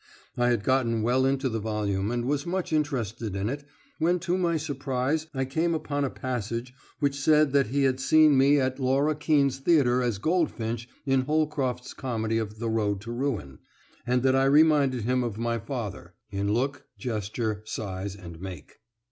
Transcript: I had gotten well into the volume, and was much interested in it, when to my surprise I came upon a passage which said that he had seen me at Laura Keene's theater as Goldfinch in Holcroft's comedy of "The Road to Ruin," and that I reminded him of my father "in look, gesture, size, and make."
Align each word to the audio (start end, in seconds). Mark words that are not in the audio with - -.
I 0.35 0.47
had 0.49 0.63
gotten 0.63 1.03
well 1.03 1.27
into 1.27 1.47
the 1.47 1.59
volume, 1.59 2.09
and 2.09 2.25
was 2.25 2.43
much 2.47 2.73
interested 2.73 3.35
in 3.35 3.49
it, 3.49 3.63
when 3.99 4.17
to 4.21 4.35
my 4.35 4.57
surprise 4.57 5.27
I 5.31 5.45
came 5.45 5.75
upon 5.75 6.03
a 6.05 6.09
passage 6.09 6.73
which 6.97 7.19
said 7.19 7.51
that 7.53 7.67
he 7.67 7.83
had 7.83 7.99
seen 7.99 8.35
me 8.35 8.59
at 8.59 8.79
Laura 8.79 9.13
Keene's 9.13 9.59
theater 9.59 10.01
as 10.01 10.17
Goldfinch 10.17 10.89
in 11.05 11.21
Holcroft's 11.25 11.93
comedy 11.93 12.39
of 12.39 12.57
"The 12.57 12.67
Road 12.67 12.99
to 13.01 13.11
Ruin," 13.11 13.59
and 14.07 14.23
that 14.23 14.35
I 14.35 14.45
reminded 14.45 15.03
him 15.03 15.23
of 15.23 15.37
my 15.37 15.59
father 15.59 16.15
"in 16.31 16.51
look, 16.51 16.87
gesture, 16.97 17.61
size, 17.67 18.15
and 18.15 18.41
make." 18.41 18.77